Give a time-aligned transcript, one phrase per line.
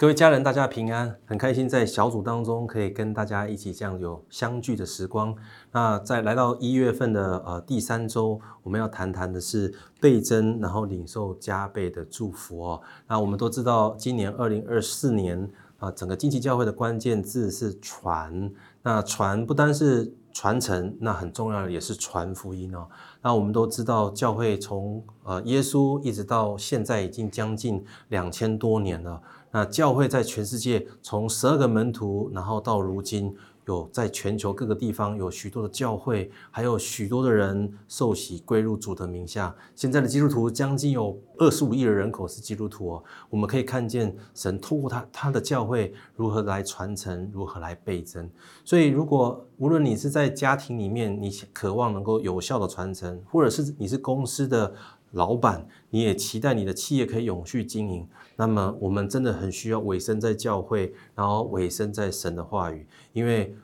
[0.00, 5.36] 各位家人，大家平安，很开心在小组当中可以跟大家一起这样有相聚的时光。
[5.72, 12.80] 那在来到一月份的呃第三周，我们要谈谈的是倍增，然后领受加倍的祝福哦。
[13.08, 15.46] 那我们都知道，今年二零二四年
[15.78, 18.50] 啊，整个经济教会的关键字是传。
[18.82, 22.88] 那传不单是传承，那很重要的也是传福音哦。
[23.20, 29.20] 那我们都知道，教会从呃耶稣一直到现在已经将近两千多年了。
[29.52, 33.34] 那教会在全世界从十二个门徒，然后到如今
[33.66, 39.54] 有在全球各个地方有许多的教会，还有许多的人受洗归入主的名下。
[39.74, 43.04] 现在的基督徒将近有二十五亿的人口是基督徒哦。
[43.28, 48.28] 我们可以看见神透过他他的教会如何来传承，如何来倍增。
[48.64, 54.72] 所以，如果无论你是在家庭里面，你渴望能够有效的传承，或者是你是公司的。
[55.12, 58.08] 老板，你也期待你的企业可以永续经营。
[58.36, 63.56] 那么，我们真的很需要委身在教会，然后委身在神的话语，因为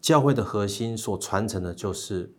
[0.00, 2.30] 教会的核心所传承的就是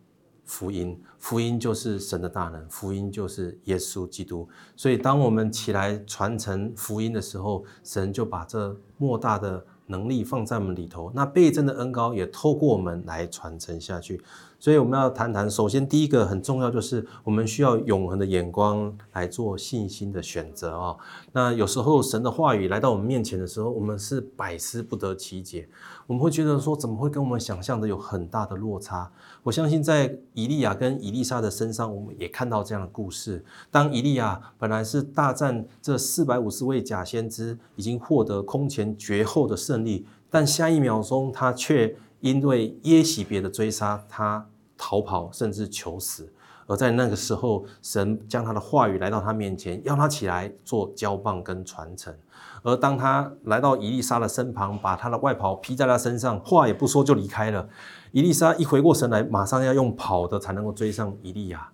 [0.44, 4.48] 福音，福音就是神的大能，福音就是耶稣基督。
[4.76, 14.22] 所以，当我们起来传承福音的时候，神就把这莫大的能力放在我们里头，那倍增的恩高也透过我们来传承下去。
[14.58, 20.95] 所以我们要谈谈，首先第一个很重要，就是我们需要永恒的眼光来做信心的选择啊。
[21.33, 25.67] 那有时候神的话语来到我们面前的时候，我们是百思不得其解，
[26.08, 29.11] 我们会觉得说，怎么会跟我们想象的有很大的落差？
[29.44, 33.44] 我相信在以利亚跟以利沙的身上，我们也看到这样的故事。
[33.69, 44.48] 当以利亚本来是大战这四百五十位假先知，已经获得空前绝后的胜胜利，但下一秒钟他却因为耶喜别的追杀他。
[44.78, 46.31] 逃跑，甚至求死。
[46.68, 52.14] 而在那个时候，神将他的话语来到他面前，要他起来做交棒跟传承。
[52.62, 57.70] 而当他来到伊丽莎的身旁，把他的外袍披在他身上，话也不说就离开了。
[58.12, 61.69] 伊丽莎一回过神来，马上要用跑的才能够追上伊利亚。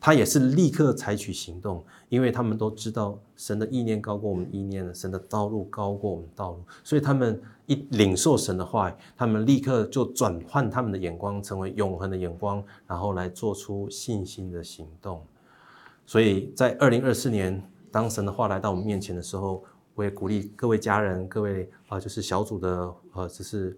[0.00, 15.22] 他也是立刻采取行动，因为他们都知道神的意念高过我们意念，神的道路高过我们道路，所以他们一领受神的话，他们立刻就转换他们的眼光，成为永恒的眼光，然后来做出信心的行动。
[16.06, 17.62] 所以在二零二四年，
[17.92, 19.62] 当神的话来到我们面前的时候，
[19.94, 23.76] 我也鼓励各位家人、各位啊，就是小组的呃，就是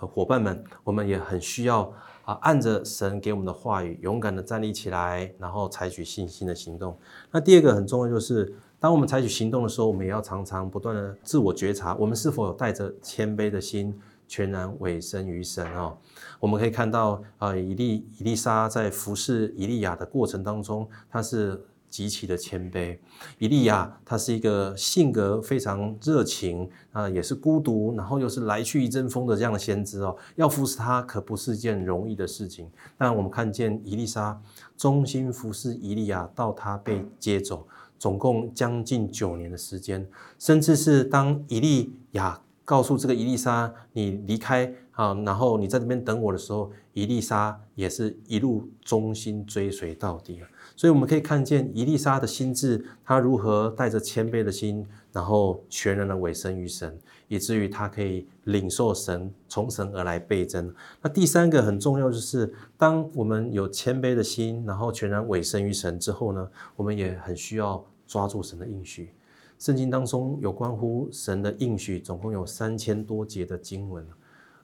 [0.00, 1.92] 呃伙伴们，我们也很需要。
[2.24, 6.96] 啊，按着神给我们的话语，勇敢的站立起来，然后采取信心的行动。
[7.30, 13.98] 那第二个很重要，就是当我们采取行动的时候，我们也要常常不断的自我觉察，我们是否有带着谦卑的心，
[14.28, 15.96] 全然委身于神哦。
[16.38, 21.64] 我们可以看到，啊，以利以利沙在服侍以利亚的过程当中，他是。
[21.90, 22.96] 极其的谦卑，
[23.38, 30.16] 以利亚他是一个性格非常热情啊，也是孤独，然后又是来去一阵风的这样的先知哦。
[30.36, 32.70] 要服侍他可不是件容易的事情。
[32.96, 34.40] 但我们看见以利沙
[34.76, 37.66] 忠心服侍以利亚，到他被接走，
[37.98, 40.08] 总共将近九年的时间，
[40.38, 50.46] 甚至是当以利亚告诉这个以利沙你离开啊，然后你在这边等我的时候，以利沙也是一路忠心追随到底了。
[50.76, 60.70] 所以我们可以看见伊丽莎的心智，她如何带着谦卑的心，然后全然的委身于神，以至于她可以领受神从神而来倍增。
[61.00, 66.46] 那第三个很重要就是，当我们有谦卑的心，然后全然委身于神之后呢，
[66.76, 69.14] 我们也很需要抓住神的应许。
[69.58, 74.06] 圣经当中有关乎神的应许，总共有三千多节的经文，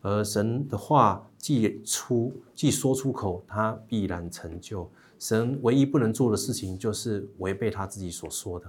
[0.06, 4.88] 而神的话既出既说出口，它必然成就。
[5.18, 8.66] 神唯一不能做的事情就是违背他自己所说的，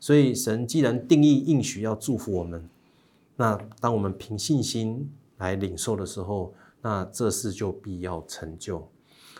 [0.00, 2.66] 所以神既然定义应许要祝福我们，
[3.36, 8.88] 那当我们凭信心来领受的时候，那这事就必要成就。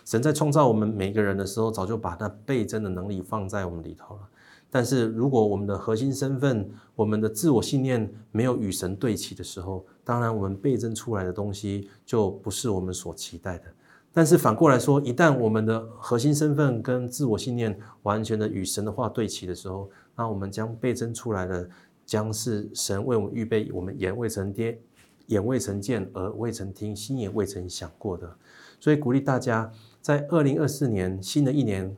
[0.05, 4.21] 神在创造我们每个人的时候，早就把那倍增的能力放在我们里头了。
[4.69, 13.65] 但是如果我们的核心身份、我们的自我信念没有与神对齐的时候，当然我们倍增出来的东西就不是我们所期待的。
[14.11, 21.69] 但是反过来说，一旦我们的核心身份跟自我信念完全的与神的话对齐的时候，那我们将倍增出来的，
[22.07, 24.81] 将是神为我们预备，我们眼未曾跌，
[25.27, 28.35] 眼未曾见，耳未曾听，心也未曾想过的。
[28.79, 29.71] 所以鼓励大家，
[30.01, 31.95] 在二零二四年新的一年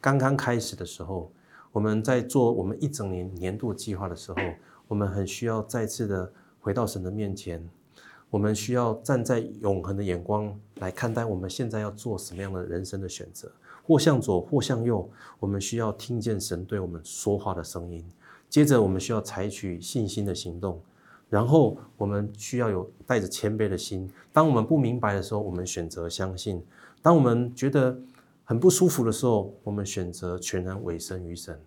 [0.00, 1.30] 刚刚开始的时候，
[1.70, 4.38] 我们在做我们一整年年度计划的时候，
[4.88, 6.32] 我们很需要再次的
[6.64, 7.62] 回到神的面前。
[8.30, 13.52] 我们需要站在永恒的眼光来看待我们现在要做什么样的人生的选择，
[13.86, 15.06] 或向左，或向右。
[15.38, 18.02] 我们需要听见神对我们说话的声音，
[18.48, 20.80] 接着我们需要采取信心的行动，
[21.28, 24.10] 然后我们需要有带着谦卑的心。
[24.32, 26.58] 当我们不明白的时候，我们选择相信；
[27.02, 27.96] 当我们觉得
[28.42, 31.60] 很不舒服的时候，我们选择全然委身于神，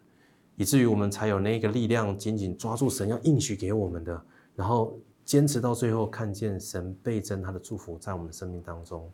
[0.58, 4.22] 以至于我们才有那个力量，紧紧抓住神要应许给我们的，
[4.58, 9.08] 然后坚持到最后，看见神倍增他的祝福在我们生命当中。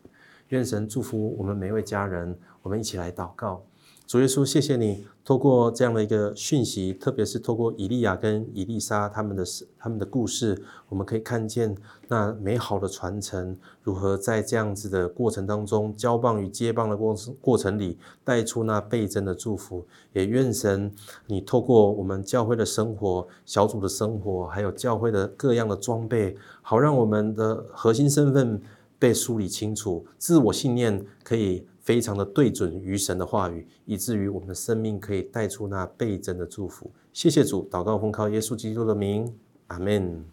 [0.48, 3.62] 愿神祝福我们每一位家人，我们一起来祷告。
[4.06, 9.44] 主耶稣，谢谢你透过这样的一个讯息，特别是透过以利亚跟以利沙他们的
[9.80, 11.76] 他们的故事，我们可以看见
[12.10, 19.86] 那美好的传承如何在这样子的过程当中，交棒与接棒的过程过程里带出那倍增的祝福。
[20.12, 20.92] 也愿神
[21.26, 28.62] 你透过我们教会的生活、小组的生活，还有教会的各样的装备，好让我们的核心身份
[29.04, 31.68] 被梳理清楚，自我信念可以。
[31.84, 36.90] 非常的对准于神的话语，以至于我们的生命可以带出那倍增的祝福。
[37.12, 39.36] 谢谢主，祷告奉靠耶稣基督的名，
[39.68, 40.33] 阿门。